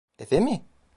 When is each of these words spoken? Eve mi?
Eve 0.19 0.39
mi? 0.39 0.61